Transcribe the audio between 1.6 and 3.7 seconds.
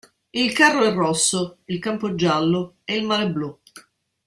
il campo giallo e il mare blu.